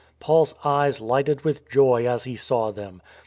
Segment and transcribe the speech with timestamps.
[0.19, 3.03] Paul's eyes lighted with joy as he saw them.